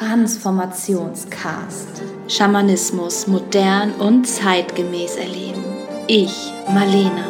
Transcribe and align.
Transformationscast. 0.00 2.02
Schamanismus 2.26 3.26
modern 3.26 3.92
und 3.96 4.26
zeitgemäß 4.26 5.16
erleben. 5.16 5.62
Ich, 6.06 6.50
Marlena, 6.72 7.26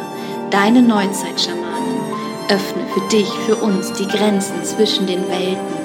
deine 0.51 0.81
Neuzeitschamanin, 0.81 1.99
öffne 2.47 2.87
für 2.93 3.01
dich, 3.09 3.27
für 3.45 3.57
uns 3.57 3.91
die 3.91 4.07
Grenzen 4.07 4.63
zwischen 4.63 5.05
den 5.05 5.27
Welten. 5.27 5.75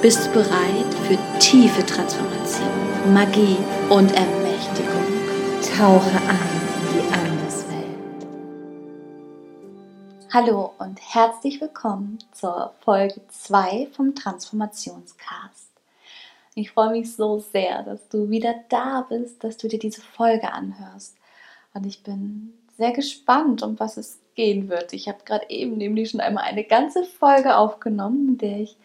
Bist 0.00 0.26
du 0.26 0.30
bereit 0.34 0.94
für 1.08 1.18
tiefe 1.40 1.84
Transformation, 1.84 2.70
Magie 3.12 3.56
und 3.90 4.12
Ermächtigung? 4.12 5.06
Tauche 5.76 6.18
ein 6.28 6.60
in 6.76 6.86
die 6.94 7.02
Anderswelt. 7.14 8.28
Hallo 10.32 10.72
und 10.78 11.00
herzlich 11.00 11.60
willkommen 11.60 12.20
zur 12.30 12.74
Folge 12.84 13.22
2 13.28 13.88
vom 13.92 14.14
Transformationscast. 14.14 15.67
Ich 16.58 16.72
freue 16.72 16.90
mich 16.90 17.14
so 17.14 17.38
sehr, 17.38 17.84
dass 17.84 18.08
du 18.08 18.30
wieder 18.30 18.52
da 18.68 19.06
bist, 19.08 19.44
dass 19.44 19.56
du 19.58 19.68
dir 19.68 19.78
diese 19.78 20.00
Folge 20.00 20.52
anhörst. 20.52 21.16
Und 21.72 21.86
ich 21.86 22.02
bin 22.02 22.52
sehr 22.76 22.90
gespannt, 22.90 23.62
um 23.62 23.78
was 23.78 23.96
es 23.96 24.18
gehen 24.34 24.68
wird. 24.68 24.92
Ich 24.92 25.06
habe 25.06 25.18
gerade 25.24 25.48
eben 25.50 25.76
nämlich 25.76 26.10
schon 26.10 26.18
einmal 26.18 26.42
eine 26.42 26.64
ganze 26.64 27.04
Folge 27.04 27.56
aufgenommen, 27.56 28.30
in 28.30 28.38
der 28.38 28.60
ich 28.60 28.76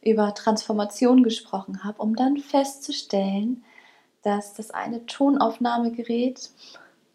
über 0.00 0.32
Transformation 0.32 1.24
gesprochen 1.24 1.82
habe, 1.82 2.00
um 2.00 2.14
dann 2.14 2.36
festzustellen, 2.36 3.64
dass 4.22 4.54
das 4.54 4.70
eine 4.70 5.04
Tonaufnahmegerät 5.06 6.50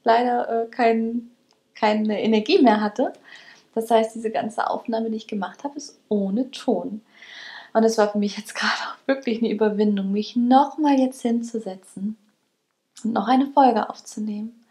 leider 0.04 0.64
äh, 0.64 0.68
kein, 0.68 1.32
keine 1.76 2.22
Energie 2.22 2.62
mehr 2.62 2.82
hatte. 2.82 3.14
Das 3.74 3.90
heißt, 3.90 4.16
diese 4.16 4.32
ganze 4.32 4.70
Aufnahme, 4.70 5.10
die 5.10 5.18
ich 5.18 5.28
gemacht 5.28 5.64
habe, 5.64 5.78
ist 5.78 5.98
ohne 6.10 6.52
Ton. 6.52 7.02
Und 7.74 7.84
es 7.84 7.98
war 7.98 8.12
für 8.12 8.20
mich 8.20 8.38
jetzt 8.38 8.56
gerade 8.56 8.72
auch 8.72 9.08
wirklich 9.08 9.40
eine 9.40 9.52
Überwindung, 9.52 10.12
mich 10.12 10.36
nochmal 10.36 11.00
jetzt 11.00 11.22
hinzusetzen 11.22 12.18
und 13.04 13.14
noch 13.14 13.28
eine 13.28 13.48
Folge 13.48 13.90
aufzunehmen. 13.90 14.64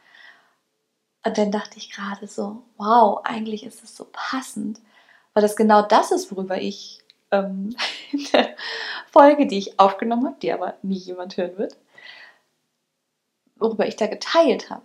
Und 1.25 1.39
dann 1.39 1.53
dachte 1.53 1.79
ich 1.79 1.91
gerade 1.91 2.27
so, 2.27 2.63
wow, 2.79 3.21
eigentlich 3.25 3.65
ist 3.65 3.85
es 3.85 3.95
so 3.95 4.07
passend, 4.11 4.81
weil 5.35 5.43
das 5.43 5.55
genau 5.55 5.83
das 5.83 6.11
ist, 6.11 6.33
worüber 6.33 6.61
ich 6.61 7.01
ähm, 7.31 7.77
in 8.13 8.25
der 8.33 8.57
Folge, 9.11 9.47
die 9.47 9.59
ich 9.59 9.79
aufgenommen 9.79 10.27
habe, 10.27 10.37
die 10.41 10.53
aber 10.53 10.75
nie 10.83 10.97
jemand 10.97 11.37
hören 11.37 11.59
wird, 11.59 11.77
worüber 13.57 13.87
ich 13.87 13.97
da 13.97 14.07
geteilt 14.07 14.71
habe. 14.71 14.83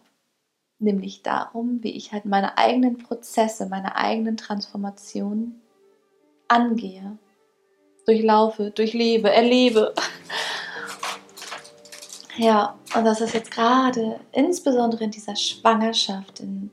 Nämlich 0.79 1.23
darum, 1.23 1.81
wie 1.81 1.93
ich 1.93 2.11
halt 2.11 2.25
meine 2.25 2.59
eigenen 2.59 2.99
Prozesse, 2.99 3.65
meine 3.65 3.95
eigenen 3.95 4.37
Transformationen 4.37 5.59
angehe 6.47 7.17
durchlaufe, 8.07 8.71
durchlebe, 8.71 9.29
erlebe. 9.29 9.93
Ja, 12.37 12.77
und 12.95 13.03
das 13.03 13.19
ist 13.19 13.33
jetzt 13.33 13.51
gerade, 13.51 14.19
insbesondere 14.31 15.03
in 15.03 15.11
dieser 15.11 15.35
Schwangerschaft, 15.35 16.39
in 16.39 16.71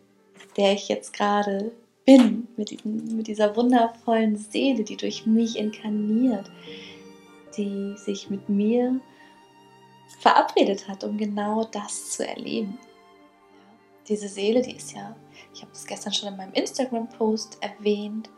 der 0.56 0.74
ich 0.74 0.88
jetzt 0.88 1.12
gerade 1.12 1.72
bin, 2.04 2.46
mit, 2.56 2.84
mit 2.84 3.26
dieser 3.26 3.56
wundervollen 3.56 4.36
Seele, 4.36 4.84
die 4.84 4.96
durch 4.96 5.26
mich 5.26 5.58
inkarniert, 5.58 6.50
die 7.56 7.94
sich 7.96 8.30
mit 8.30 8.48
mir 8.48 9.00
verabredet 10.20 10.86
hat, 10.86 11.02
um 11.02 11.16
genau 11.16 11.64
das 11.64 12.10
zu 12.10 12.26
erleben. 12.26 12.78
Diese 14.08 14.28
Seele, 14.28 14.60
die 14.62 14.76
ist 14.76 14.92
ja, 14.92 15.16
ich 15.54 15.62
habe 15.62 15.72
das 15.72 15.86
gestern 15.86 16.12
schon 16.12 16.28
in 16.28 16.36
meinem 16.36 16.52
Instagram-Post 16.52 17.58
erwähnt, 17.60 18.28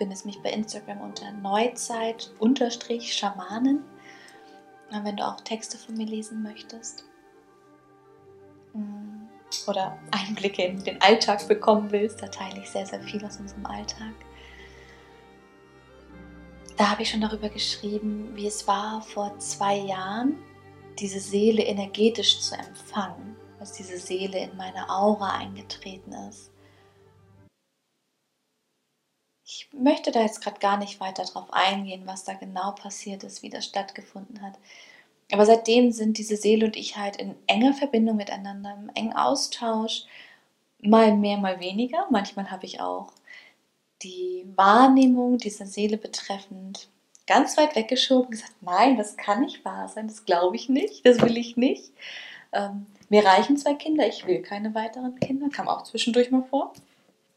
findest 0.00 0.24
mich 0.24 0.42
bei 0.42 0.50
Instagram 0.50 1.02
unter 1.02 1.30
Neuzeit-Schamanen, 1.30 3.84
wenn 4.90 5.16
du 5.18 5.26
auch 5.26 5.42
Texte 5.42 5.76
von 5.76 5.94
mir 5.94 6.06
lesen 6.06 6.42
möchtest. 6.42 7.04
Mm, 8.72 9.26
oder 9.66 9.98
Einblicke 10.10 10.64
in 10.64 10.82
den 10.82 11.02
Alltag 11.02 11.46
bekommen 11.48 11.92
willst, 11.92 12.22
da 12.22 12.28
teile 12.28 12.62
ich 12.62 12.70
sehr, 12.70 12.86
sehr 12.86 13.02
viel 13.02 13.22
aus 13.26 13.36
unserem 13.36 13.66
Alltag. 13.66 14.14
Da 16.78 16.88
habe 16.88 17.02
ich 17.02 17.10
schon 17.10 17.20
darüber 17.20 17.50
geschrieben, 17.50 18.34
wie 18.34 18.46
es 18.46 18.66
war 18.66 19.02
vor 19.02 19.38
zwei 19.38 19.76
Jahren, 19.76 20.38
diese 20.98 21.20
Seele 21.20 21.62
energetisch 21.62 22.40
zu 22.40 22.54
empfangen, 22.54 23.36
dass 23.58 23.72
diese 23.72 23.98
Seele 23.98 24.38
in 24.38 24.56
meine 24.56 24.88
Aura 24.88 25.36
eingetreten 25.36 26.14
ist 26.30 26.50
ich 29.50 29.68
möchte 29.72 30.12
da 30.12 30.20
jetzt 30.20 30.40
gerade 30.42 30.60
gar 30.60 30.76
nicht 30.76 31.00
weiter 31.00 31.24
drauf 31.24 31.52
eingehen, 31.52 32.02
was 32.06 32.22
da 32.22 32.34
genau 32.34 32.70
passiert 32.70 33.24
ist, 33.24 33.42
wie 33.42 33.50
das 33.50 33.64
stattgefunden 33.64 34.42
hat. 34.42 34.54
Aber 35.32 35.44
seitdem 35.44 35.90
sind 35.90 36.18
diese 36.18 36.36
Seele 36.36 36.66
und 36.66 36.76
ich 36.76 36.96
halt 36.96 37.16
in 37.16 37.34
enger 37.48 37.74
Verbindung 37.74 38.16
miteinander, 38.16 38.76
im 38.80 38.90
engen 38.94 39.12
Austausch, 39.12 40.04
mal 40.80 41.16
mehr, 41.16 41.36
mal 41.36 41.58
weniger. 41.58 42.06
Manchmal 42.10 42.50
habe 42.50 42.64
ich 42.64 42.80
auch 42.80 43.12
die 44.02 44.46
Wahrnehmung 44.54 45.38
dieser 45.38 45.66
Seele 45.66 45.98
betreffend 45.98 46.88
ganz 47.26 47.56
weit 47.56 47.74
weggeschoben, 47.74 48.30
gesagt, 48.30 48.54
nein, 48.60 48.96
das 48.96 49.16
kann 49.16 49.40
nicht 49.40 49.64
wahr 49.64 49.88
sein, 49.88 50.06
das 50.06 50.24
glaube 50.24 50.56
ich 50.56 50.68
nicht, 50.68 51.04
das 51.04 51.20
will 51.20 51.36
ich 51.36 51.56
nicht. 51.56 51.92
Ähm, 52.52 52.86
mir 53.08 53.24
reichen 53.24 53.56
zwei 53.56 53.74
Kinder, 53.74 54.06
ich 54.06 54.26
will 54.26 54.42
keine 54.42 54.74
weiteren 54.74 55.18
Kinder, 55.18 55.48
kam 55.48 55.68
auch 55.68 55.82
zwischendurch 55.82 56.30
mal 56.30 56.44
vor. 56.44 56.72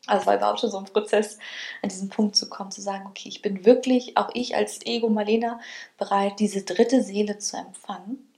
Also 0.06 0.26
war 0.26 0.36
überhaupt 0.36 0.60
schon 0.60 0.72
so 0.72 0.78
ein 0.78 0.86
Prozess, 0.86 1.38
an 1.82 1.90
diesen 1.90 2.10
Punkt 2.10 2.36
zu 2.36 2.50
kommen, 2.50 2.72
zu 2.72 2.82
sagen, 2.82 3.06
okay, 3.08 3.30
ich 3.30 3.42
bin 3.42 3.66
wirklich, 3.66 4.18
auch 4.18 4.30
ich 4.34 4.56
als 4.56 4.86
Ego 4.86 5.10
Marlena, 5.10 5.60
bereit, 5.98 6.40
diese 6.40 6.64
dritte 6.64 7.02
Seele 7.02 7.38
zu 7.38 7.56
empfangen. 7.58 8.30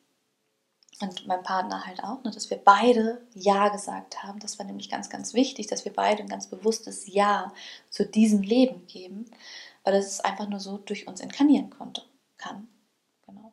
Und 1.02 1.28
mein 1.28 1.44
Partner 1.44 1.86
halt 1.86 2.04
auch, 2.04 2.24
ne, 2.24 2.32
dass 2.32 2.50
wir 2.50 2.58
beide 2.58 3.22
Ja 3.34 3.70
gesagt 3.70 4.24
haben. 4.24 4.40
Das 4.40 4.60
war 4.60 4.66
nämlich 4.66 4.90
ganz, 4.90 5.10
ganz 5.10 5.34
wichtig, 5.34 5.68
dass 5.68 5.84
wir 5.84 5.92
beide 5.92 6.24
ein 6.24 6.30
ganz 6.30 6.48
bewusstes 6.48 7.08
Ja 7.08 7.52
zu 7.90 8.06
diesem 8.06 8.44
Leben 8.44 8.86
geben, 8.88 9.26
weil 9.84 9.96
es 9.96 10.22
einfach 10.22 10.48
nur 10.48 10.60
so 10.60 10.78
durch 10.78 11.08
uns 11.08 11.20
inkarnieren 11.20 11.70
konnte, 11.70 12.04
kann. 12.38 12.70
Genau. 13.26 13.52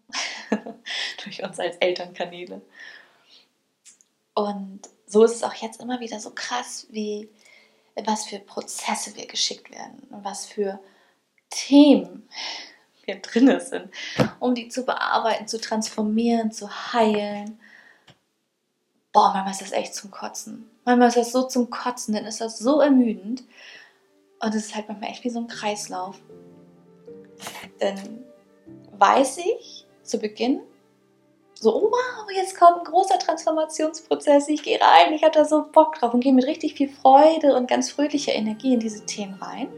durch 1.25 1.43
uns 1.43 1.59
als 1.59 1.77
Elternkanäle. 1.77 2.63
Und 4.35 4.89
so 5.07 5.25
ist 5.25 5.37
es 5.37 5.43
auch 5.43 5.55
jetzt 5.55 5.81
immer 5.81 6.01
wieder 6.01 6.21
so 6.21 6.31
krass, 6.31 6.87
wie 6.91 7.29
was 8.05 8.27
für 8.27 8.39
Prozesse 8.39 9.15
wir 9.17 9.27
geschickt 9.27 9.71
werden 9.71 10.03
was 10.23 10.47
für 10.47 10.81
Themen 11.51 12.29
wir 13.05 13.21
drin 13.21 13.61
sind, 13.61 13.91
um 14.39 14.55
die 14.55 14.69
zu 14.69 14.85
bearbeiten, 14.85 15.49
zu 15.49 15.61
transformieren, 15.61 16.53
zu 16.53 16.93
heilen. 16.93 17.59
Boah, 19.13 19.33
manchmal 19.35 19.53
ist 19.53 19.61
das 19.61 19.73
echt 19.73 19.95
zum 19.95 20.11
Kotzen. 20.11 20.71
Manchmal 20.85 21.09
ist 21.09 21.17
das 21.17 21.33
so 21.33 21.43
zum 21.43 21.69
Kotzen, 21.71 22.15
dann 22.15 22.25
ist 22.25 22.41
das 22.41 22.59
so 22.59 22.81
ermüdend. 22.81 23.43
Und 24.41 24.55
es 24.55 24.67
ist 24.67 24.75
halt 24.75 24.89
manchmal 24.89 25.11
echt 25.11 25.25
wie 25.25 25.31
so 25.31 25.41
ein 25.41 25.49
Kreislauf. 25.49 26.21
Dann 27.79 28.25
weiß 28.93 29.39
ich 29.39 29.87
zu 30.03 30.19
Beginn, 30.19 30.61
so, 31.63 31.77
oh 31.77 31.93
wow, 31.93 32.27
jetzt 32.35 32.59
kommt 32.59 32.79
ein 32.79 32.85
großer 32.85 33.21
Transformationsprozess, 33.21 34.49
ich 34.49 34.65
gehe 34.65 34.81
rein, 34.81 35.13
ich 35.13 35.23
hatte 35.23 35.39
da 35.39 35.45
so 35.45 35.65
Bock 35.71 35.95
drauf 35.95 36.13
und 36.13 36.19
gehe 36.19 36.33
mit 36.33 36.45
richtig 36.45 36.75
viel 36.75 36.89
Freude 36.89 37.55
und 37.55 37.69
ganz 37.69 37.89
fröhlicher 37.89 38.33
Energie 38.33 38.75
in 38.75 38.81
diese 38.81 39.07
Themen 39.07 39.35
rein. 39.35 39.69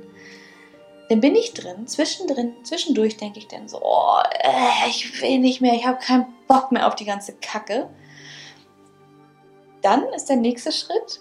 Dann 1.10 1.20
bin 1.20 1.34
ich 1.34 1.52
drin, 1.52 1.86
zwischendrin, 1.86 2.54
zwischendurch 2.64 3.18
denke 3.18 3.38
ich 3.38 3.48
dann 3.48 3.68
so, 3.68 3.82
oh, 3.82 4.16
äh, 4.40 4.88
ich 4.88 5.20
will 5.20 5.38
nicht 5.38 5.60
mehr, 5.60 5.74
ich 5.74 5.86
habe 5.86 5.98
keinen 5.98 6.34
Bock 6.48 6.72
mehr 6.72 6.88
auf 6.88 6.94
die 6.94 7.04
ganze 7.04 7.34
Kacke. 7.34 7.90
Dann 9.82 10.04
ist 10.14 10.30
der 10.30 10.36
nächste 10.36 10.72
Schritt 10.72 11.20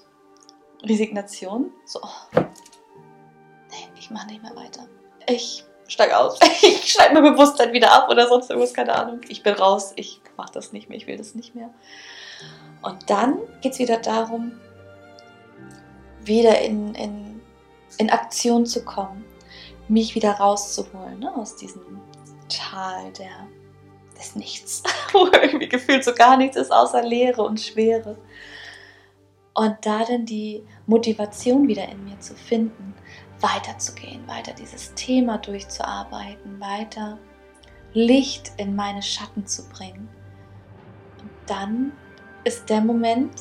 Resignation. 0.81 1.73
So, 1.83 1.99
oh, 2.01 2.39
nee, 2.39 3.89
ich 3.99 4.09
mache 4.11 4.27
nicht 4.27 4.41
mehr 4.41 4.55
weiter. 4.55 4.87
Ich 5.27 5.65
steig 5.93 6.13
aus. 6.13 6.39
Ich 6.61 6.91
schalte 6.91 7.13
mein 7.13 7.33
Bewusstsein 7.33 7.71
wieder 7.73 7.91
ab 7.91 8.09
oder 8.09 8.27
sonst 8.27 8.49
irgendwas, 8.49 8.73
keine 8.73 8.93
Ahnung. 8.93 9.21
Ich 9.29 9.43
bin 9.43 9.53
raus, 9.53 9.93
ich 9.95 10.21
mache 10.37 10.51
das 10.53 10.73
nicht 10.73 10.89
mehr, 10.89 10.97
ich 10.97 11.07
will 11.07 11.17
das 11.17 11.35
nicht 11.35 11.55
mehr. 11.55 11.69
Und 12.81 13.09
dann 13.09 13.37
geht 13.61 13.73
es 13.73 13.79
wieder 13.79 13.97
darum, 13.97 14.51
wieder 16.23 16.59
in, 16.59 16.93
in, 16.95 17.41
in 17.97 18.09
Aktion 18.09 18.65
zu 18.65 18.83
kommen, 18.83 19.23
mich 19.87 20.15
wieder 20.15 20.33
rauszuholen 20.33 21.19
ne, 21.19 21.33
aus 21.35 21.55
diesem 21.55 22.01
Tal 22.49 23.11
der, 23.13 23.47
des 24.17 24.35
Nichts, 24.35 24.83
wo 25.13 25.27
irgendwie 25.27 25.69
gefühlt 25.69 26.03
so 26.03 26.13
gar 26.13 26.37
nichts 26.37 26.57
ist 26.57 26.71
außer 26.71 27.03
Leere 27.03 27.43
und 27.43 27.59
Schwere. 27.59 28.17
Und 29.53 29.77
da 29.83 30.03
dann 30.03 30.25
die 30.25 30.65
Motivation 30.87 31.67
wieder 31.67 31.87
in 31.87 32.03
mir 32.05 32.19
zu 32.19 32.33
finden, 32.33 32.95
weiterzugehen, 33.43 34.25
weiter 34.27 34.53
dieses 34.53 34.93
Thema 34.95 35.37
durchzuarbeiten, 35.37 36.59
weiter 36.59 37.19
Licht 37.93 38.53
in 38.57 38.75
meine 38.75 39.01
Schatten 39.01 39.45
zu 39.45 39.67
bringen. 39.69 40.09
Und 41.21 41.31
dann 41.45 41.91
ist 42.45 42.69
der 42.69 42.81
Moment, 42.81 43.33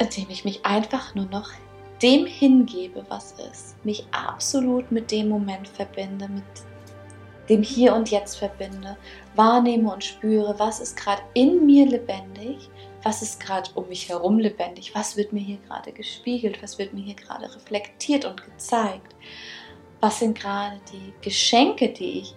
in 0.00 0.08
dem 0.10 0.30
ich 0.30 0.44
mich 0.44 0.66
einfach 0.66 1.14
nur 1.14 1.26
noch 1.26 1.50
dem 2.02 2.26
hingebe, 2.26 3.04
was 3.08 3.32
ist, 3.32 3.84
mich 3.84 4.06
absolut 4.12 4.92
mit 4.92 5.10
dem 5.10 5.28
Moment 5.28 5.66
verbinde, 5.66 6.28
mit 6.28 6.44
dem 7.48 7.62
Hier 7.62 7.94
und 7.94 8.10
Jetzt 8.10 8.36
verbinde, 8.36 8.96
wahrnehme 9.34 9.92
und 9.92 10.04
spüre, 10.04 10.58
was 10.58 10.80
ist 10.80 10.96
gerade 10.96 11.22
in 11.34 11.66
mir 11.66 11.86
lebendig, 11.86 12.68
was 13.08 13.22
ist 13.22 13.40
gerade 13.40 13.70
um 13.74 13.88
mich 13.88 14.10
herum 14.10 14.38
lebendig, 14.38 14.94
was 14.94 15.16
wird 15.16 15.32
mir 15.32 15.40
hier 15.40 15.56
gerade 15.66 15.92
gespiegelt, 15.92 16.62
was 16.62 16.76
wird 16.76 16.92
mir 16.92 17.00
hier 17.00 17.14
gerade 17.14 17.46
reflektiert 17.54 18.26
und 18.26 18.44
gezeigt, 18.44 19.16
was 20.00 20.18
sind 20.18 20.38
gerade 20.38 20.78
die 20.92 21.14
Geschenke, 21.22 21.88
die 21.88 22.20
ich 22.20 22.34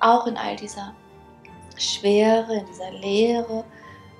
auch 0.00 0.26
in 0.26 0.36
all 0.36 0.56
dieser 0.56 0.92
Schwere, 1.76 2.56
in 2.56 2.66
dieser 2.66 2.90
Leere, 2.90 3.64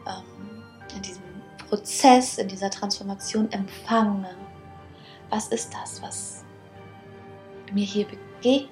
ähm, 0.07 0.63
in 0.95 1.03
diesem 1.03 1.25
Prozess, 1.69 2.39
in 2.39 2.47
dieser 2.47 2.71
Transformation 2.71 3.51
empfange. 3.51 4.37
Was 5.31 5.49
ist 5.49 5.75
das, 5.75 6.01
was 6.01 6.45
mir 7.73 7.85
hier 7.85 8.07
begegnet? 8.07 8.71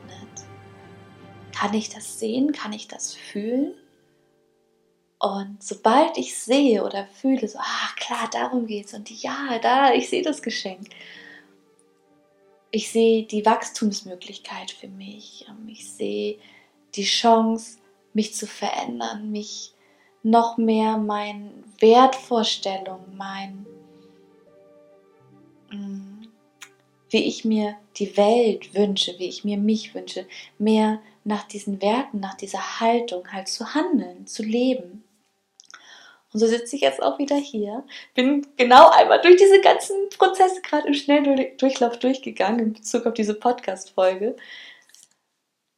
Kann 1.52 1.74
ich 1.74 1.88
das 1.88 2.20
sehen? 2.20 2.52
Kann 2.52 2.72
ich 2.72 2.86
das 2.86 3.14
fühlen? 3.14 3.74
Und 5.18 5.62
sobald 5.62 6.18
ich 6.18 6.36
sehe 6.36 6.84
oder 6.84 7.06
fühle, 7.06 7.48
so, 7.48 7.58
ah 7.58 7.88
klar, 7.96 8.28
darum 8.30 8.66
geht 8.66 8.86
es 8.86 8.94
und 8.94 9.10
ja, 9.10 9.58
da, 9.60 9.92
ich 9.92 10.10
sehe 10.10 10.22
das 10.22 10.42
Geschenk. 10.42 10.90
Ich 12.70 12.90
sehe 12.90 13.22
die 13.22 13.46
Wachstumsmöglichkeit 13.46 14.70
für 14.70 14.88
mich. 14.88 15.46
Ähm, 15.48 15.68
ich 15.68 15.90
sehe 15.90 16.38
die 16.94 17.04
Chance, 17.04 17.78
mich 18.12 18.34
zu 18.34 18.46
verändern, 18.46 19.30
mich 19.30 19.72
noch 20.22 20.56
mehr 20.56 20.96
meinen 20.96 21.64
Wertvorstellungen, 21.78 23.16
mein, 23.16 23.66
mm, 25.70 26.26
wie 27.10 27.24
ich 27.24 27.44
mir 27.44 27.76
die 27.96 28.16
Welt 28.16 28.74
wünsche, 28.74 29.18
wie 29.18 29.28
ich 29.28 29.44
mir 29.44 29.56
mich 29.56 29.94
wünsche, 29.94 30.26
mehr 30.58 31.00
nach 31.24 31.44
diesen 31.44 31.80
Werten, 31.80 32.20
nach 32.20 32.34
dieser 32.34 32.80
Haltung 32.80 33.30
halt 33.32 33.48
zu 33.48 33.74
handeln, 33.74 34.26
zu 34.26 34.42
leben. 34.42 35.04
Und 36.36 36.40
so 36.40 36.48
sitze 36.48 36.76
ich 36.76 36.82
jetzt 36.82 37.02
auch 37.02 37.18
wieder 37.18 37.36
hier, 37.36 37.82
bin 38.14 38.46
genau 38.58 38.90
einmal 38.90 39.22
durch 39.22 39.36
diese 39.36 39.58
ganzen 39.62 39.96
Prozesse 40.18 40.60
gerade 40.60 40.86
im 40.86 40.92
Schnelldurchlauf 40.92 41.98
durchgegangen 41.98 42.60
in 42.60 42.72
Bezug 42.74 43.06
auf 43.06 43.14
diese 43.14 43.32
Podcast-Folge, 43.32 44.36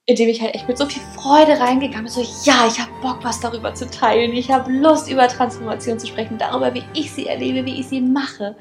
indem 0.07 0.29
ich 0.29 0.43
halt 0.43 0.57
echt 0.57 0.67
mit 0.67 0.77
so 0.77 0.87
viel 0.87 1.01
Freude 1.15 1.61
reingegangen 1.61 2.07
bin, 2.07 2.13
so 2.13 2.23
ja, 2.43 2.67
ich 2.67 2.81
habe 2.81 2.91
Bock, 3.01 3.21
was 3.23 3.39
darüber 3.39 3.73
zu 3.73 3.89
teilen, 3.89 4.33
ich 4.33 4.51
habe 4.51 4.73
Lust, 4.73 5.09
über 5.09 5.29
Transformation 5.29 6.01
zu 6.01 6.09
sprechen, 6.09 6.39
darüber, 6.39 6.75
wie 6.75 6.83
ich 6.93 7.13
sie 7.13 7.27
erlebe, 7.27 7.65
wie 7.65 7.79
ich 7.79 7.87
sie 7.87 8.01
mache, 8.01 8.57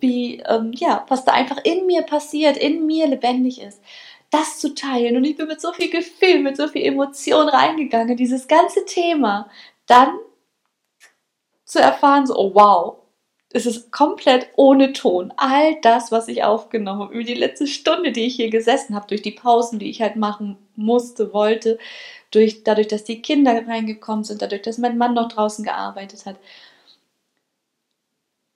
wie, 0.00 0.40
ähm, 0.40 0.72
ja, 0.74 1.06
was 1.08 1.24
da 1.24 1.32
einfach 1.32 1.64
in 1.64 1.86
mir 1.86 2.02
passiert, 2.02 2.58
in 2.58 2.84
mir 2.84 3.06
lebendig 3.06 3.62
ist 3.62 3.80
das 4.28 4.60
zu 4.60 4.74
teilen. 4.74 5.16
Und 5.16 5.24
ich 5.24 5.36
bin 5.36 5.48
mit 5.48 5.60
so 5.60 5.72
viel 5.72 5.90
Gefühl, 5.90 6.38
mit 6.38 6.56
so 6.56 6.68
viel 6.68 6.84
Emotion 6.84 7.48
reingegangen, 7.48 8.16
dieses 8.16 8.46
ganze 8.46 8.84
Thema. 8.84 9.50
Dann 9.86 10.10
zu 11.70 11.80
erfahren, 11.80 12.26
so, 12.26 12.36
oh 12.36 12.54
wow, 12.54 12.96
es 13.52 13.66
ist 13.66 13.90
komplett 13.90 14.48
ohne 14.56 14.92
Ton. 14.92 15.32
All 15.36 15.80
das, 15.82 16.12
was 16.12 16.28
ich 16.28 16.44
aufgenommen 16.44 17.00
habe, 17.00 17.14
über 17.14 17.24
die 17.24 17.34
letzte 17.34 17.66
Stunde, 17.66 18.12
die 18.12 18.26
ich 18.26 18.36
hier 18.36 18.50
gesessen 18.50 18.94
habe, 18.94 19.06
durch 19.08 19.22
die 19.22 19.32
Pausen, 19.32 19.78
die 19.78 19.90
ich 19.90 20.02
halt 20.02 20.16
machen 20.16 20.56
musste, 20.76 21.32
wollte, 21.32 21.78
durch, 22.30 22.62
dadurch, 22.64 22.88
dass 22.88 23.04
die 23.04 23.22
Kinder 23.22 23.66
reingekommen 23.66 24.24
sind, 24.24 24.42
dadurch, 24.42 24.62
dass 24.62 24.78
mein 24.78 24.98
Mann 24.98 25.14
noch 25.14 25.28
draußen 25.28 25.64
gearbeitet 25.64 26.26
hat, 26.26 26.36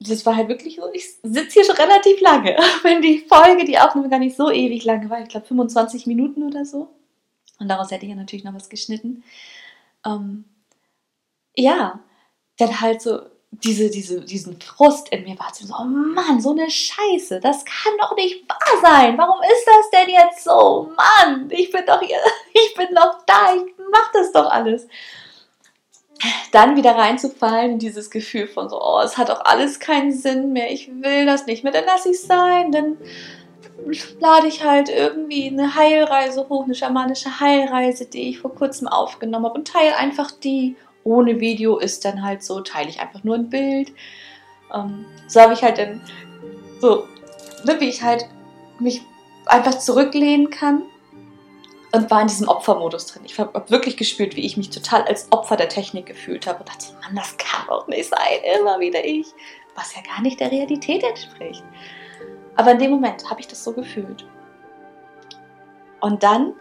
das 0.01 0.27
war 0.27 0.37
halt 0.37 0.49
wirklich 0.49 0.77
so, 0.77 0.83
ich 0.93 1.09
sitze 1.23 1.51
hier 1.55 1.65
schon 1.65 1.77
relativ 1.77 2.21
lange, 2.21 2.57
wenn 2.83 3.01
die 3.01 3.21
Folge, 3.21 3.65
die 3.65 3.79
Aufnahme 3.79 4.09
gar 4.09 4.19
nicht 4.19 4.37
so 4.37 4.51
ewig 4.51 4.85
lange 4.85 5.09
war, 5.11 5.21
ich 5.21 5.29
glaube 5.29 5.47
25 5.47 6.07
Minuten 6.07 6.43
oder 6.45 6.65
so. 6.65 6.89
Und 7.59 7.69
daraus 7.69 7.91
hätte 7.91 8.05
ich 8.05 8.11
ja 8.11 8.17
natürlich 8.17 8.45
noch 8.45 8.55
was 8.55 8.69
geschnitten. 8.69 9.23
Ähm, 10.05 10.45
ja, 11.57 12.01
dann 12.67 12.81
halt 12.81 13.03
so 13.03 13.21
diese, 13.51 13.89
diese, 13.89 14.21
diesen 14.21 14.61
Frust 14.61 15.09
in 15.11 15.25
mir 15.25 15.39
war 15.39 15.53
so, 15.53 15.73
oh 15.73 15.85
Mann, 15.85 16.41
so 16.41 16.51
eine 16.51 16.69
Scheiße, 16.69 17.41
das 17.41 17.65
kann 17.65 17.93
doch 18.01 18.17
nicht 18.17 18.49
wahr 18.49 18.81
sein. 18.83 19.17
Warum 19.17 19.41
ist 19.43 19.67
das 19.67 19.91
denn 19.91 20.09
jetzt 20.09 20.45
so? 20.45 20.91
Mann, 20.97 21.49
ich 21.51 21.71
bin 21.71 21.85
doch 21.87 22.01
hier, 22.01 22.19
ich 22.53 22.75
bin 22.77 22.93
noch 22.93 23.25
da, 23.27 23.55
ich 23.55 23.75
mach 23.91 24.11
das 24.13 24.33
doch 24.33 24.51
alles 24.51 24.87
dann 26.53 26.77
wieder 26.77 26.93
reinzufallen 26.93 27.73
in 27.73 27.79
dieses 27.79 28.11
Gefühl 28.11 28.47
von 28.47 28.69
so, 28.71 28.81
oh, 28.81 29.01
es 29.05 29.19
hat 29.19 29.31
auch 29.31 29.45
alles 29.45 29.81
keinen 29.81 30.13
Sinn 30.13 30.53
mehr, 30.53 30.71
ich 30.71 30.89
will 30.89 31.27
das 31.27 31.47
nicht 31.47 31.65
mehr, 31.65 31.73
dann 31.73 31.85
lasse 31.85 32.11
ich 32.11 32.21
sein, 32.21 32.73
dann 32.73 32.97
lade 34.21 34.47
ich 34.47 34.65
halt 34.65 34.89
irgendwie 34.89 35.49
eine 35.49 35.75
Heilreise 35.75 36.49
hoch, 36.49 36.65
eine 36.65 36.75
schamanische 36.75 37.41
Heilreise, 37.41 38.07
die 38.07 38.31
ich 38.31 38.39
vor 38.39 38.55
kurzem 38.55 38.89
aufgenommen 38.89 39.47
habe 39.47 39.59
und 39.59 39.69
teile 39.69 39.97
einfach 39.97 40.31
die. 40.31 40.77
Ohne 41.05 41.41
Video 41.41 41.79
ist 41.79 42.05
dann 42.05 42.23
halt 42.23 42.43
so, 42.43 42.61
teile 42.61 42.89
ich 42.89 43.01
einfach 43.01 43.23
nur 43.25 43.37
ein 43.37 43.51
Bild. 43.51 43.93
Ähm, 44.75 45.05
so 45.29 45.41
habe 45.41 45.53
ich 45.53 45.63
halt 45.63 45.79
dann 45.79 46.01
so, 46.81 47.07
ne, 47.65 47.81
wie 47.81 47.89
ich 47.89 48.03
halt 48.03 48.27
mich 48.81 49.03
einfach 49.47 49.79
zurücklehnen 49.79 50.51
kann 50.51 50.83
und 51.93 52.11
war 52.11 52.23
in 52.23 52.27
diesem 52.27 52.49
Opfermodus 52.49 53.07
drin. 53.07 53.23
Ich 53.25 53.39
habe 53.39 53.71
wirklich 53.71 53.97
gespürt, 53.97 54.35
wie 54.35 54.45
ich 54.45 54.57
mich 54.57 54.71
total 54.71 55.03
als 55.03 55.31
Opfer 55.31 55.57
der 55.57 55.69
Technik 55.69 56.07
gefühlt 56.07 56.47
habe 56.47 56.61
und 56.61 56.69
dachte, 56.69 56.87
Mann, 57.03 57.15
das 57.15 57.37
kann 57.37 57.67
doch 57.69 57.87
nicht 57.87 58.09
sein, 58.09 58.41
immer 58.59 58.81
wieder 58.81 59.05
ich, 59.05 59.27
was 59.77 59.95
ja 59.95 60.03
gar 60.03 60.21
nicht 60.23 60.41
der 60.41 60.51
Realität 60.51 61.05
entspricht. 61.05 61.63
Aber 62.57 62.73
in 62.73 62.79
dem 62.79 62.91
Moment 62.91 63.29
habe 63.31 63.41
ich 63.41 63.49
das 63.49 63.63
so 63.63 63.73
gefühlt. 63.73 64.27
Und 66.01 66.23
dann 66.23 66.55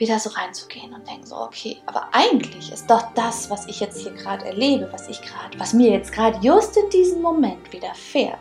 wieder 0.00 0.18
so 0.18 0.30
reinzugehen 0.30 0.94
und 0.94 1.06
denken 1.06 1.26
so, 1.26 1.36
okay, 1.36 1.76
aber 1.84 2.08
eigentlich 2.12 2.72
ist 2.72 2.90
doch 2.90 3.12
das, 3.14 3.50
was 3.50 3.66
ich 3.66 3.80
jetzt 3.80 4.00
hier 4.00 4.12
gerade 4.12 4.46
erlebe, 4.46 4.88
was 4.92 5.08
ich 5.08 5.20
gerade, 5.20 5.58
was 5.58 5.74
mir 5.74 5.92
jetzt 5.92 6.12
gerade 6.12 6.38
just 6.40 6.76
in 6.76 6.88
diesem 6.88 7.20
Moment 7.20 7.70
widerfährt, 7.70 8.38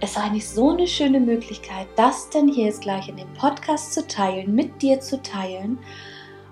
ist 0.00 0.16
eigentlich 0.16 0.48
so 0.48 0.70
eine 0.70 0.86
schöne 0.86 1.18
Möglichkeit, 1.18 1.88
das 1.96 2.30
denn 2.30 2.48
hier 2.48 2.66
jetzt 2.66 2.82
gleich 2.82 3.08
in 3.08 3.16
dem 3.16 3.32
Podcast 3.34 3.94
zu 3.94 4.06
teilen, 4.06 4.54
mit 4.54 4.80
dir 4.80 5.00
zu 5.00 5.20
teilen 5.22 5.78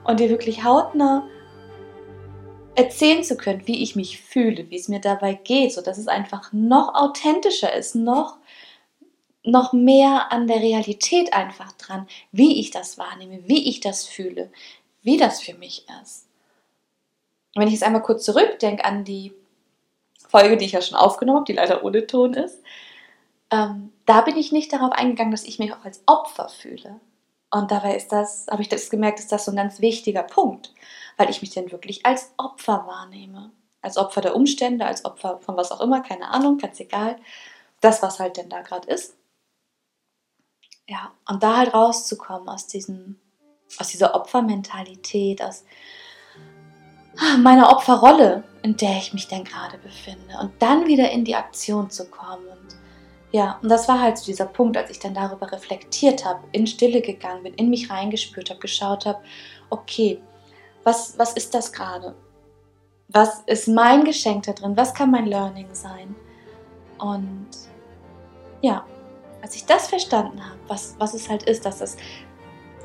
und 0.02 0.18
dir 0.18 0.30
wirklich 0.30 0.64
hautnah 0.64 1.28
erzählen 2.74 3.22
zu 3.22 3.36
können, 3.36 3.62
wie 3.66 3.84
ich 3.84 3.94
mich 3.94 4.20
fühle, 4.20 4.68
wie 4.68 4.76
es 4.76 4.88
mir 4.88 5.00
dabei 5.00 5.34
geht, 5.34 5.72
so 5.72 5.80
dass 5.80 5.96
es 5.96 6.08
einfach 6.08 6.52
noch 6.52 6.94
authentischer 6.94 7.72
ist, 7.72 7.94
noch 7.94 8.38
noch 9.44 9.72
mehr 9.72 10.32
an 10.32 10.46
der 10.46 10.60
Realität 10.60 11.32
einfach 11.34 11.72
dran, 11.72 12.08
wie 12.32 12.60
ich 12.60 12.70
das 12.70 12.98
wahrnehme, 12.98 13.46
wie 13.46 13.68
ich 13.68 13.80
das 13.80 14.06
fühle, 14.06 14.50
wie 15.02 15.18
das 15.18 15.40
für 15.42 15.54
mich 15.54 15.86
ist. 16.02 16.26
wenn 17.54 17.68
ich 17.68 17.74
jetzt 17.74 17.84
einmal 17.84 18.02
kurz 18.02 18.24
zurückdenke 18.24 18.84
an 18.84 19.04
die 19.04 19.32
Folge, 20.28 20.56
die 20.56 20.64
ich 20.64 20.72
ja 20.72 20.82
schon 20.82 20.98
aufgenommen 20.98 21.38
habe, 21.40 21.46
die 21.46 21.52
leider 21.52 21.84
ohne 21.84 22.06
Ton 22.06 22.34
ist, 22.34 22.62
ähm, 23.50 23.92
da 24.06 24.22
bin 24.22 24.36
ich 24.36 24.52
nicht 24.52 24.72
darauf 24.72 24.92
eingegangen, 24.92 25.30
dass 25.30 25.44
ich 25.44 25.58
mich 25.58 25.72
auch 25.72 25.84
als 25.84 26.02
Opfer 26.06 26.48
fühle. 26.48 27.00
Und 27.50 27.70
dabei 27.70 27.94
ist 27.96 28.10
das, 28.10 28.46
habe 28.50 28.62
ich 28.62 28.68
das 28.68 28.90
gemerkt, 28.90 29.20
ist 29.20 29.30
das 29.30 29.44
so 29.44 29.52
ein 29.52 29.56
ganz 29.56 29.80
wichtiger 29.80 30.24
Punkt, 30.24 30.74
weil 31.16 31.30
ich 31.30 31.40
mich 31.40 31.54
dann 31.54 31.70
wirklich 31.70 32.04
als 32.04 32.32
Opfer 32.36 32.84
wahrnehme. 32.86 33.52
Als 33.82 33.96
Opfer 33.96 34.22
der 34.22 34.34
Umstände, 34.34 34.86
als 34.86 35.04
Opfer 35.04 35.38
von 35.40 35.56
was 35.56 35.70
auch 35.70 35.80
immer, 35.80 36.00
keine 36.00 36.30
Ahnung, 36.30 36.58
ganz 36.58 36.80
egal. 36.80 37.16
Das, 37.80 38.02
was 38.02 38.18
halt 38.18 38.36
denn 38.38 38.48
da 38.48 38.62
gerade 38.62 38.88
ist. 38.90 39.14
Ja, 40.86 41.12
und 41.28 41.42
da 41.42 41.58
halt 41.58 41.72
rauszukommen 41.72 42.48
aus 42.48 42.66
diesem, 42.66 43.16
aus 43.78 43.88
dieser 43.88 44.14
Opfermentalität, 44.14 45.42
aus 45.42 45.64
meiner 47.42 47.70
Opferrolle, 47.70 48.44
in 48.62 48.76
der 48.76 48.98
ich 48.98 49.12
mich 49.12 49.28
denn 49.28 49.44
gerade 49.44 49.78
befinde. 49.78 50.38
Und 50.40 50.52
dann 50.60 50.86
wieder 50.86 51.10
in 51.10 51.24
die 51.24 51.36
Aktion 51.36 51.90
zu 51.90 52.10
kommen 52.10 52.46
und 52.48 52.76
ja, 53.32 53.58
und 53.62 53.68
das 53.68 53.88
war 53.88 54.00
halt 54.00 54.16
so 54.16 54.26
dieser 54.26 54.46
Punkt, 54.46 54.76
als 54.76 54.90
ich 54.90 55.00
dann 55.00 55.12
darüber 55.12 55.50
reflektiert 55.50 56.24
habe, 56.24 56.44
in 56.52 56.68
Stille 56.68 57.02
gegangen 57.02 57.42
bin, 57.42 57.54
in 57.54 57.68
mich 57.68 57.90
reingespürt 57.90 58.48
habe, 58.48 58.60
geschaut 58.60 59.06
habe, 59.06 59.18
okay, 59.70 60.22
was, 60.84 61.18
was 61.18 61.32
ist 61.32 61.52
das 61.52 61.72
gerade? 61.72 62.14
Was 63.08 63.40
ist 63.46 63.66
mein 63.66 64.04
Geschenk 64.04 64.44
da 64.44 64.52
drin? 64.52 64.76
Was 64.76 64.94
kann 64.94 65.10
mein 65.10 65.26
Learning 65.26 65.66
sein? 65.72 66.14
Und 66.98 67.48
ja, 68.62 68.86
als 69.44 69.54
ich 69.56 69.66
das 69.66 69.88
verstanden 69.88 70.42
habe, 70.42 70.58
was, 70.68 70.96
was 70.98 71.12
es 71.12 71.28
halt 71.28 71.42
ist, 71.42 71.66
dass 71.66 71.78
das, 71.78 71.98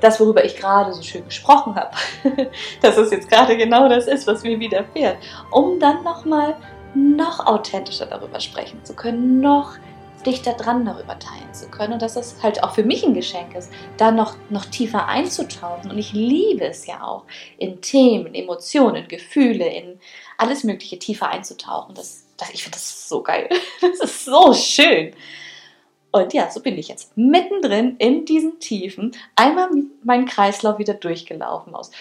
das, 0.02 0.20
worüber 0.20 0.44
ich 0.44 0.58
gerade 0.58 0.92
so 0.92 1.02
schön 1.02 1.24
gesprochen 1.24 1.74
habe, 1.76 1.96
dass 2.82 2.98
es 2.98 3.12
jetzt 3.12 3.30
gerade 3.30 3.56
genau 3.56 3.88
das 3.88 4.08
ist, 4.08 4.28
was 4.28 4.44
mir 4.44 4.60
widerfährt, 4.60 5.18
um 5.52 5.80
dann 5.80 6.04
nochmal 6.04 6.58
noch 6.94 7.46
authentischer 7.48 8.08
darüber 8.08 8.42
sprechen 8.42 8.84
zu 8.84 8.94
können, 8.94 9.40
noch 9.40 9.78
dichter 10.26 10.52
dran 10.52 10.84
darüber 10.84 11.18
teilen 11.18 11.54
zu 11.54 11.70
können 11.70 11.94
und 11.94 12.02
dass 12.02 12.18
es 12.18 12.44
halt 12.44 12.62
auch 12.62 12.74
für 12.74 12.84
mich 12.84 13.06
ein 13.06 13.14
Geschenk 13.14 13.56
ist, 13.56 13.72
da 13.96 14.12
noch, 14.12 14.36
noch 14.50 14.66
tiefer 14.66 15.08
einzutauchen. 15.08 15.90
Und 15.90 15.98
ich 15.98 16.12
liebe 16.12 16.66
es 16.66 16.86
ja 16.86 17.02
auch, 17.02 17.24
in 17.58 17.80
Themen, 17.80 18.36
Emotionen, 18.36 19.08
Gefühle, 19.08 19.66
in 19.66 19.98
alles 20.38 20.66
Mögliche 20.66 21.00
tiefer 21.00 21.30
einzutauchen. 21.30 21.96
Das, 21.96 22.26
das, 22.36 22.50
ich 22.50 22.64
finde 22.64 22.76
das 22.76 23.08
so 23.08 23.24
geil. 23.24 23.48
Das 23.82 24.02
ist 24.02 24.26
so 24.26 24.54
schön. 24.54 25.14
Und 26.12 26.34
ja, 26.34 26.50
so 26.50 26.62
bin 26.62 26.78
ich 26.78 26.88
jetzt 26.88 27.16
mittendrin 27.18 27.96
in 27.98 28.26
diesen 28.26 28.60
Tiefen 28.60 29.16
einmal 29.36 29.70
meinen 30.04 30.26
Kreislauf 30.26 30.80
wieder 30.80 30.96
durchgelaufen 30.96 31.76
aus. 31.76 31.92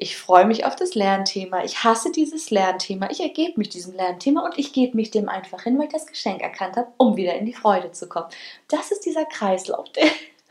Ich 0.00 0.16
freue 0.16 0.46
mich 0.46 0.64
auf 0.64 0.76
das 0.76 0.94
Lernthema. 0.94 1.64
Ich 1.64 1.82
hasse 1.82 2.12
dieses 2.12 2.50
Lernthema. 2.50 3.10
Ich 3.10 3.20
ergebe 3.20 3.54
mich 3.58 3.68
diesem 3.68 3.94
Lernthema 3.94 4.44
und 4.44 4.56
ich 4.56 4.72
gebe 4.72 4.94
mich 4.96 5.10
dem 5.10 5.28
einfach 5.28 5.64
hin, 5.64 5.76
weil 5.76 5.86
ich 5.86 5.92
das 5.92 6.06
Geschenk 6.06 6.40
erkannt 6.40 6.76
habe, 6.76 6.92
um 6.98 7.16
wieder 7.16 7.34
in 7.34 7.46
die 7.46 7.52
Freude 7.52 7.90
zu 7.90 8.08
kommen. 8.08 8.28
Das 8.68 8.92
ist 8.92 9.04
dieser 9.04 9.24
Kreislauf, 9.24 9.88
der 9.92 10.06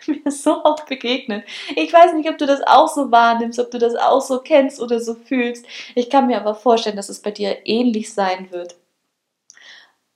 mir 0.06 0.32
so 0.32 0.66
oft 0.66 0.86
begegnet. 0.88 1.46
Ich 1.78 1.94
weiß 1.94 2.14
nicht, 2.14 2.30
ob 2.30 2.38
du 2.38 2.46
das 2.46 2.62
auch 2.62 2.90
so 2.90 3.10
wahrnimmst, 3.10 3.58
ob 3.60 3.72
du 3.72 3.78
das 3.78 3.96
auch 3.96 4.22
so 4.22 4.40
kennst 4.40 4.82
oder 4.82 5.00
so 5.00 5.16
fühlst. 5.16 5.66
Ich 5.96 6.10
kann 6.10 6.28
mir 6.28 6.42
aber 6.42 6.54
vorstellen, 6.54 6.98
dass 6.98 7.08
es 7.08 7.22
bei 7.22 7.32
dir 7.32 7.66
ähnlich 7.66 8.14
sein 8.14 8.52
wird. 8.52 8.76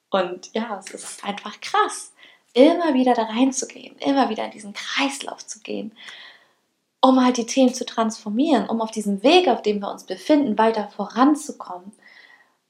Und 0.10 0.53
ja, 0.53 0.77
es 0.77 0.93
ist 0.93 1.24
einfach 1.24 1.62
krass, 1.62 2.12
immer 2.53 2.93
wieder 2.93 3.13
da 3.13 3.24
reinzugehen, 3.24 3.98
immer 4.00 4.29
wieder 4.29 4.46
in 4.46 4.51
diesen 4.51 4.74
Kreislauf 4.74 5.46
zu 5.46 5.60
gehen 5.60 5.96
um 7.01 7.24
halt 7.24 7.38
die 7.38 7.46
Themen 7.48 7.74
zu 7.74 7.86
transformieren, 7.86 8.70
um 8.70 8.79
auf 8.79 8.91
diesem 8.91 9.24
Weg, 9.24 9.48
auf 9.48 9.63
dem 9.63 9.79
wir 9.79 9.91
uns 9.91 10.05
befinden, 10.05 10.58
weiter 10.58 10.88
voranzukommen. 10.96 11.91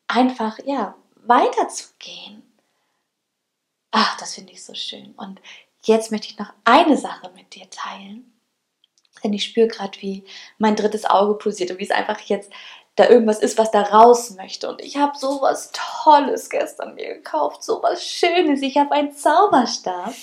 Einfach, 0.07 0.57
ja, 0.65 0.95
weiterzugehen. 1.15 2.41
Ach, 3.91 4.17
das 4.17 4.35
finde 4.35 4.53
ich 4.53 4.63
so 4.63 4.73
schön. 4.73 5.13
Und 5.17 5.41
jetzt 5.83 6.11
möchte 6.11 6.27
ich 6.27 6.39
noch 6.39 6.53
eine 6.63 6.95
Sache 6.95 7.29
mit 7.35 7.53
dir 7.53 7.69
teilen. 7.69 8.33
Denn 9.21 9.33
ich 9.33 9.43
spüre 9.43 9.67
gerade, 9.67 10.01
wie 10.01 10.23
mein 10.57 10.77
drittes 10.77 11.05
Auge 11.05 11.35
pulsiert 11.35 11.71
und 11.71 11.79
wie 11.79 11.83
es 11.83 11.91
einfach 11.91 12.19
jetzt 12.21 12.51
da 12.95 13.09
irgendwas 13.09 13.39
ist, 13.39 13.57
was 13.57 13.71
da 13.71 13.81
raus 13.83 14.31
möchte. 14.35 14.69
Und 14.69 14.81
ich 14.81 14.97
habe 14.97 15.17
sowas 15.17 15.71
Tolles 15.73 16.49
gestern 16.49 16.95
mir 16.95 17.15
gekauft, 17.15 17.63
sowas 17.63 18.03
Schönes. 18.03 18.61
Ich 18.61 18.77
habe 18.77 18.91
einen 18.91 19.13
Zauberstab 19.13 20.13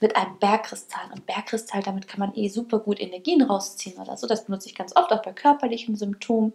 mit 0.00 0.16
einem 0.16 0.38
Bergkristall. 0.38 1.10
Und 1.12 1.26
Bergkristall, 1.26 1.82
damit 1.82 2.08
kann 2.08 2.20
man 2.20 2.34
eh 2.34 2.48
super 2.48 2.80
gut 2.80 3.00
Energien 3.00 3.42
rausziehen 3.42 4.00
oder 4.00 4.16
so. 4.16 4.26
Das 4.26 4.44
benutze 4.44 4.68
ich 4.68 4.74
ganz 4.74 4.96
oft 4.96 5.12
auch 5.12 5.22
bei 5.22 5.32
körperlichen 5.32 5.94
Symptomen. 5.96 6.52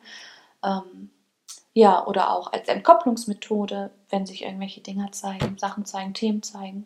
Ähm, 0.64 1.10
ja, 1.74 2.06
oder 2.06 2.32
auch 2.32 2.52
als 2.52 2.68
Entkopplungsmethode, 2.68 3.92
wenn 4.10 4.26
sich 4.26 4.44
irgendwelche 4.44 4.82
Dinge 4.82 5.10
zeigen, 5.12 5.58
Sachen 5.58 5.86
zeigen, 5.86 6.14
Themen 6.14 6.44
zeigen. 6.44 6.86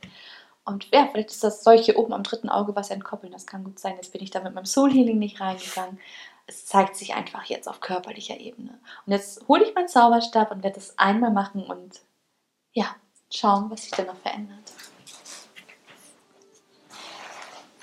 Und 0.63 0.87
ja, 0.93 1.07
vielleicht 1.11 1.31
ist 1.31 1.43
das 1.43 1.63
solche 1.63 1.97
oben 1.97 2.13
am 2.13 2.23
dritten 2.23 2.49
Auge 2.49 2.75
was 2.75 2.91
entkoppeln. 2.91 3.33
Das 3.33 3.47
kann 3.47 3.63
gut 3.63 3.79
sein. 3.79 3.95
Jetzt 3.95 4.13
bin 4.13 4.21
ich 4.21 4.29
da 4.29 4.41
mit 4.41 4.53
meinem 4.53 4.65
Soul 4.65 4.91
Healing 4.91 5.17
nicht 5.17 5.41
reingegangen 5.41 5.99
es 6.47 6.65
zeigt 6.65 6.95
sich 6.95 7.13
einfach 7.15 7.45
jetzt 7.45 7.67
auf 7.67 7.79
körperlicher 7.79 8.39
Ebene. 8.39 8.79
Und 9.05 9.13
jetzt 9.13 9.47
hole 9.47 9.63
ich 9.63 9.73
meinen 9.73 9.87
Zauberstab 9.87 10.51
und 10.51 10.63
werde 10.63 10.79
es 10.79 10.97
einmal 10.97 11.31
machen 11.31 11.63
und 11.63 12.01
ja, 12.73 12.95
schauen, 13.33 13.69
was 13.71 13.83
sich 13.83 13.91
dann 13.91 14.07
noch 14.07 14.17
verändert. 14.17 14.71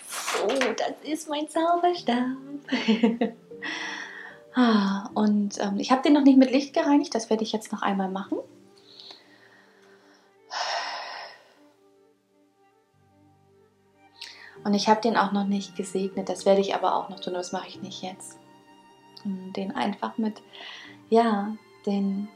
So, 0.07 0.47
das 0.47 0.93
ist 1.03 1.29
mein 1.29 1.49
Zauberstab. 1.49 2.37
ah, 4.55 5.11
und 5.15 5.59
ähm, 5.59 5.79
ich 5.79 5.91
habe 5.91 6.03
den 6.03 6.13
noch 6.13 6.23
nicht 6.23 6.39
mit 6.39 6.51
Licht 6.51 6.75
gereinigt, 6.75 7.15
das 7.15 7.31
werde 7.31 7.43
ich 7.43 7.53
jetzt 7.53 7.73
noch 7.73 7.83
einmal 7.83 8.11
machen. 8.11 8.39
Und 14.65 14.75
ich 14.75 14.89
habe 14.89 15.01
den 15.01 15.17
auch 15.17 15.33
noch 15.33 15.45
nicht 15.45 15.75
gesegnet, 15.75 16.29
das 16.29 16.47
werde 16.47 16.61
ich 16.61 16.77
aber 16.77 16.95
auch 16.95 17.09
noch 17.09 17.19
tun, 17.19 17.35
das 17.35 17.51
mache 17.51 17.67
ich 17.67 17.83
nicht 17.83 18.01
jetzt 18.03 18.39
den 19.25 19.75
einfach 19.75 20.19
mit, 20.19 20.43
ja, 21.11 21.55
den 21.87 22.29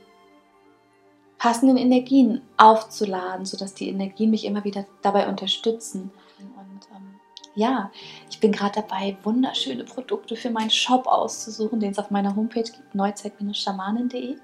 passenden 1.38 1.76
Energien 1.76 2.42
aufzuladen, 2.56 3.44
sodass 3.44 3.74
die 3.74 3.88
Energien 3.88 4.30
mich 4.30 4.44
immer 4.44 4.64
wieder 4.64 4.86
dabei 5.02 5.28
unterstützen. 5.28 6.10
Und 6.38 6.88
ähm, 6.94 7.20
ja, 7.54 7.90
ich 8.30 8.40
bin 8.40 8.52
gerade 8.52 8.80
dabei, 8.80 9.16
wunderschöne 9.22 9.84
Produkte 9.84 10.36
für 10.36 10.50
meinen 10.50 10.70
Shop 10.70 11.06
auszusuchen, 11.06 11.80
den 11.80 11.92
es 11.92 11.98
auf 11.98 12.10
meiner 12.10 12.34
Homepage 12.34 12.62
gibt, 12.62 12.94
neuzeit-schamanen.de. 12.94 14.36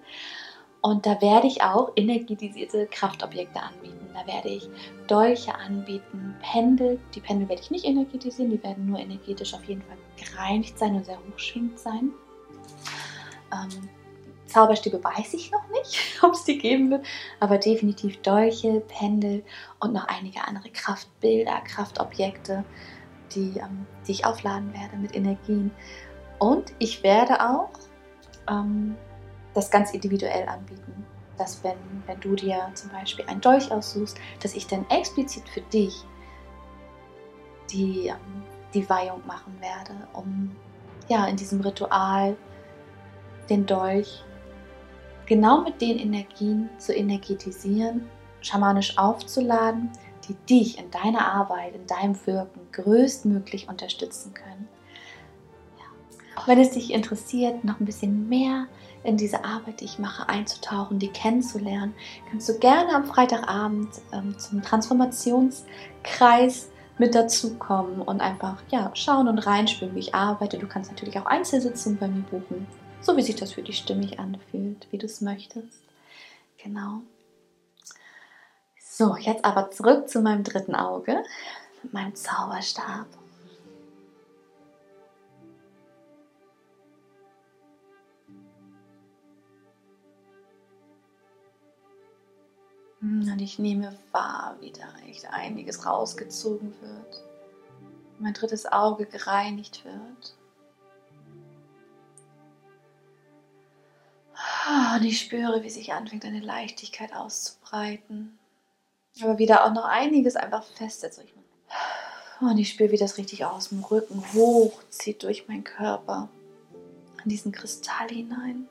Und 0.82 1.06
da 1.06 1.20
werde 1.20 1.46
ich 1.46 1.62
auch 1.62 1.92
energetisierte 1.94 2.87
Kraftobjekte 2.90 3.61
anbieten. 3.61 4.08
Da 4.12 4.26
werde 4.26 4.49
ich 4.49 4.68
Dolche 5.06 5.54
anbieten, 5.54 6.34
Pendel. 6.42 6.99
Die 7.14 7.20
Pendel 7.20 7.49
werde 7.49 7.62
ich 7.62 7.70
nicht 7.70 7.84
energetisieren, 7.84 8.50
die 8.50 8.62
werden 8.62 8.87
nur 8.87 8.99
energetisch 8.99 9.54
auf 9.54 9.64
jeden 9.64 9.82
Fall 9.82 9.96
gereinigt 10.16 10.76
sein 10.78 10.96
und 10.96 11.06
sehr 11.06 11.18
hochschwingend 11.32 11.78
sein. 11.78 12.11
Ähm, 13.52 13.88
Zauberstäbe 14.47 15.02
weiß 15.02 15.35
ich 15.35 15.50
noch 15.50 15.66
nicht, 15.71 16.19
ob 16.23 16.33
es 16.35 16.45
die 16.45 16.59
geben 16.59 16.90
wird, 16.90 17.07
aber 17.40 17.59
definitiv 17.59 18.21
Dolche, 18.23 18.81
Pendel 18.81 19.42
und 19.81 19.92
noch 19.92 20.07
einige 20.09 20.47
andere 20.47 20.69
Kraftbilder, 20.71 21.61
Kraftobjekte, 21.62 22.64
die, 23.35 23.59
ähm, 23.59 23.87
die 24.07 24.12
ich 24.12 24.26
aufladen 24.26 24.73
werde 24.75 24.97
mit 24.97 25.14
Energien. 25.16 25.71
Und 26.38 26.73
ich 26.78 27.02
werde 27.02 27.40
auch 27.40 27.71
ähm, 28.49 28.97
das 29.54 29.71
ganz 29.71 29.92
individuell 29.92 30.49
anbieten. 30.49 31.07
Dass 31.38 31.64
wenn, 31.64 31.78
wenn 32.07 32.21
du 32.21 32.35
dir 32.37 32.71
zum 32.75 32.90
Beispiel 32.90 33.25
einen 33.26 33.40
Dolch 33.40 33.71
aussuchst, 33.73 34.19
dass 34.40 34.54
ich 34.54 34.66
dann 34.66 34.85
explizit 34.90 35.49
für 35.49 35.62
dich 35.62 36.04
die, 37.71 38.09
ähm, 38.09 38.42
die 38.75 38.88
Weihung 38.88 39.26
machen 39.26 39.57
werde, 39.61 40.09
um 40.12 40.54
ja 41.09 41.26
in 41.26 41.37
diesem 41.37 41.61
Ritual 41.62 42.37
den 43.49 43.66
Dolch 43.66 44.22
genau 45.26 45.62
mit 45.62 45.80
den 45.80 45.99
Energien 45.99 46.68
zu 46.78 46.94
energetisieren, 46.94 48.08
schamanisch 48.40 48.99
aufzuladen, 48.99 49.90
die 50.28 50.34
dich 50.49 50.78
in 50.78 50.90
deiner 50.90 51.32
Arbeit, 51.32 51.75
in 51.75 51.87
deinem 51.87 52.14
Wirken 52.26 52.61
größtmöglich 52.72 53.68
unterstützen 53.68 54.34
können. 54.34 54.68
Wenn 56.46 56.58
es 56.58 56.70
dich 56.70 56.92
interessiert, 56.92 57.64
noch 57.64 57.78
ein 57.78 57.87
bisschen 57.87 58.28
mehr 58.28 58.66
in 59.04 59.16
diese 59.16 59.44
Arbeit, 59.44 59.80
die 59.80 59.84
ich 59.84 59.99
mache, 59.99 60.28
einzutauchen, 60.28 60.99
die 60.99 61.08
kennenzulernen, 61.08 61.94
kannst 62.30 62.49
du 62.49 62.58
gerne 62.58 62.94
am 62.94 63.04
Freitagabend 63.04 63.88
ähm, 64.12 64.38
zum 64.38 64.62
Transformationskreis 64.62 66.70
mit 66.99 67.14
dazukommen 67.14 68.00
und 68.00 68.20
einfach 68.20 68.62
ja, 68.70 68.90
schauen 68.94 69.28
und 69.28 69.38
reinspüren, 69.38 69.94
wie 69.94 70.00
ich 70.00 70.14
arbeite. 70.14 70.58
Du 70.58 70.66
kannst 70.66 70.90
natürlich 70.90 71.18
auch 71.18 71.26
Einzelsitzungen 71.26 71.99
bei 71.99 72.08
mir 72.08 72.22
buchen 72.22 72.66
so 73.02 73.16
wie 73.16 73.23
sich 73.23 73.37
das 73.37 73.52
für 73.52 73.62
dich 73.62 73.78
stimmig 73.78 74.18
anfühlt, 74.18 74.87
wie 74.90 74.99
du 74.99 75.06
es 75.06 75.21
möchtest. 75.21 75.82
Genau. 76.62 77.02
So, 78.78 79.16
jetzt 79.16 79.44
aber 79.44 79.71
zurück 79.71 80.09
zu 80.09 80.21
meinem 80.21 80.44
dritten 80.44 80.75
Auge, 80.75 81.25
meinem 81.90 82.14
Zauberstab. 82.14 83.06
Und 93.00 93.40
ich 93.40 93.59
nehme 93.59 93.99
wahr, 94.12 94.56
wie 94.61 94.71
da 94.71 94.87
echt 95.09 95.26
einiges 95.26 95.85
rausgezogen 95.85 96.73
wird. 96.80 97.25
Mein 98.21 98.35
drittes 98.35 98.71
Auge 98.71 99.06
gereinigt 99.06 99.85
wird. 99.85 100.01
Und 104.96 105.04
ich 105.04 105.20
spüre, 105.20 105.62
wie 105.62 105.70
sich 105.70 105.92
anfängt, 105.92 106.24
eine 106.24 106.40
Leichtigkeit 106.40 107.14
auszubreiten. 107.14 108.38
Aber 109.20 109.38
wieder 109.38 109.64
auch 109.64 109.72
noch 109.72 109.84
einiges 109.84 110.36
einfach 110.36 110.64
festsetzt. 110.64 111.22
Und 112.40 112.58
ich 112.58 112.70
spüre, 112.70 112.90
wie 112.90 112.96
das 112.96 113.18
richtig 113.18 113.44
aus 113.44 113.68
dem 113.68 113.84
Rücken 113.84 114.22
hochzieht 114.32 115.22
durch 115.22 115.48
meinen 115.48 115.64
Körper. 115.64 116.28
In 117.24 117.30
diesen 117.30 117.52
Kristall 117.52 118.08
hinein. 118.08 118.68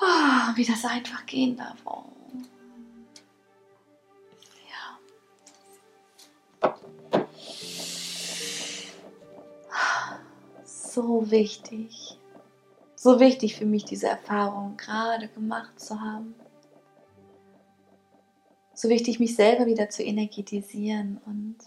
Oh, 0.00 0.56
wie 0.56 0.64
das 0.64 0.84
einfach 0.84 1.26
gehen 1.26 1.56
darf. 1.56 1.76
Oh. 1.84 2.04
Ja. 6.62 6.76
So 10.64 11.30
wichtig 11.30 12.18
so 13.04 13.20
wichtig 13.20 13.56
für 13.56 13.66
mich, 13.66 13.84
diese 13.84 14.08
Erfahrung 14.08 14.78
gerade 14.78 15.28
gemacht 15.28 15.78
zu 15.78 16.00
haben. 16.00 16.34
So 18.72 18.88
wichtig, 18.88 19.20
mich 19.20 19.36
selber 19.36 19.66
wieder 19.66 19.90
zu 19.90 20.02
energetisieren 20.02 21.20
und 21.26 21.58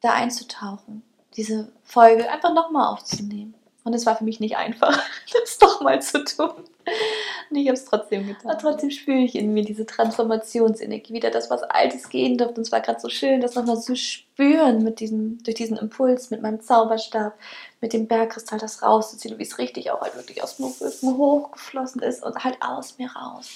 da 0.00 0.12
einzutauchen, 0.12 1.02
diese 1.34 1.72
Folge 1.82 2.30
einfach 2.30 2.54
nochmal 2.54 2.92
aufzunehmen. 2.92 3.56
Und 3.82 3.94
es 3.94 4.04
war 4.04 4.16
für 4.16 4.24
mich 4.24 4.40
nicht 4.40 4.56
einfach, 4.56 5.02
das 5.32 5.58
doch 5.58 5.80
mal 5.80 6.02
zu 6.02 6.24
tun. 6.24 6.50
Und 7.50 7.56
ich 7.56 7.66
habe 7.68 7.76
es 7.76 7.84
trotzdem 7.84 8.26
getan. 8.26 8.50
Aber 8.50 8.58
trotzdem 8.58 8.90
spüre 8.90 9.18
ich 9.18 9.34
in 9.34 9.54
mir 9.54 9.64
diese 9.64 9.86
Transformationsenergie, 9.86 11.14
wieder 11.14 11.30
das, 11.30 11.50
was 11.50 11.62
Altes 11.62 12.08
gehen 12.08 12.36
durfte. 12.36 12.56
Und 12.56 12.66
es 12.66 12.72
war 12.72 12.80
gerade 12.80 13.00
so 13.00 13.08
schön, 13.08 13.40
das 13.40 13.54
nochmal 13.54 13.80
zu 13.80 13.96
spüren 13.96 14.82
mit 14.84 15.00
diesem, 15.00 15.42
durch 15.42 15.56
diesen 15.56 15.76
Impuls, 15.76 16.30
mit 16.30 16.42
meinem 16.42 16.60
Zauberstab, 16.60 17.38
mit 17.80 17.92
dem 17.92 18.06
Bergkristall, 18.06 18.58
das 18.58 18.82
rauszuziehen, 18.82 19.38
wie 19.38 19.42
es 19.42 19.58
richtig 19.58 19.90
auch 19.90 20.00
halt 20.00 20.14
wirklich 20.16 20.42
aus 20.42 20.56
dem 20.56 20.66
Rücken 20.66 21.16
hochgeflossen 21.16 22.02
ist 22.02 22.22
und 22.22 22.44
halt 22.44 22.58
aus 22.60 22.98
mir 22.98 23.10
raus. 23.10 23.48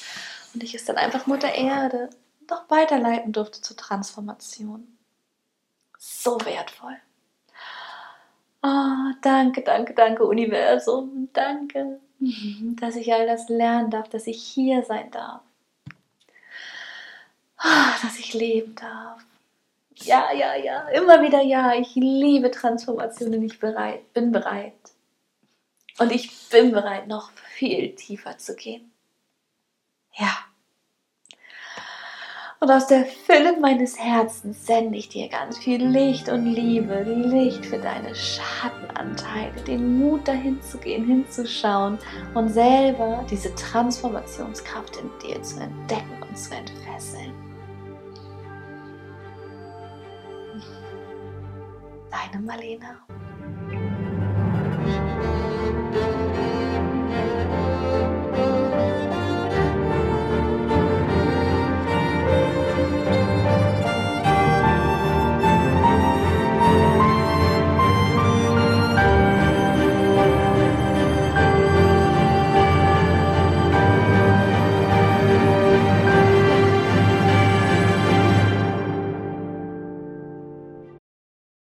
und 0.55 0.63
ich 0.63 0.75
es 0.75 0.85
dann 0.85 0.97
einfach 0.97 1.27
Mutter 1.27 1.55
Erde 1.55 2.11
noch 2.49 2.69
weiterleiten 2.71 3.33
durfte 3.33 3.61
zur 3.61 3.77
Transformation. 3.77 4.99
So 5.99 6.39
wertvoll. 6.45 6.97
Oh, 8.67 9.13
danke, 9.21 9.61
danke, 9.61 9.93
danke, 9.93 10.25
Universum. 10.25 11.29
Danke, 11.35 12.01
dass 12.81 12.97
ich 12.97 13.13
all 13.13 13.27
das 13.27 13.51
lernen 13.51 13.91
darf, 13.91 14.09
dass 14.09 14.27
ich 14.27 14.43
hier 14.43 14.83
sein 14.85 15.11
darf. 15.11 15.43
Ah, 17.59 17.93
dass 18.03 18.19
ich 18.19 18.33
leben 18.33 18.75
darf. 18.75 19.23
Ja, 19.97 20.33
ja, 20.33 20.55
ja, 20.57 20.89
immer 20.89 21.23
wieder 21.23 21.43
ja. 21.43 21.75
Ich 21.75 21.95
liebe 21.95 22.51
Transformationen. 22.51 23.43
Ich 23.43 23.61
bereit, 23.61 24.11
bin 24.15 24.33
bereit. 24.33 24.73
Und 25.99 26.11
ich 26.11 26.49
bin 26.49 26.73
bereit, 26.73 27.07
noch 27.07 27.33
viel 27.33 27.95
tiefer 27.95 28.39
zu 28.39 28.57
gehen. 28.57 28.91
Ja. 30.15 30.39
Und 32.65 32.71
aus 32.71 32.87
der 32.87 33.05
Fülle 33.05 33.61
meines 33.61 33.99
Herzens 33.99 34.65
sende 34.65 34.97
ich 34.97 35.11
dir 35.11 35.29
ganz 35.29 35.59
viel 35.59 35.87
Licht 35.87 36.31
und 36.31 36.47
Liebe, 36.47 37.03
Licht 37.03 37.67
für 37.67 37.77
deine 37.77 38.15
Schattenanteile, 38.15 39.53
den 39.67 39.99
Mut 39.99 40.27
dahin 40.27 40.63
zu 40.63 40.79
gehen, 40.79 41.05
hinzuschauen 41.05 41.99
und 42.33 42.49
selber 42.49 43.23
diese 43.31 43.55
Transformationskraft 43.55 44.97
in 44.97 45.11
dir 45.19 45.43
zu 45.43 45.61
entdecken 45.61 46.23
und 46.27 46.39
zu 46.39 46.55
entfesseln. 46.55 47.35
Deine 52.11 52.43
Marlena. 52.47 53.05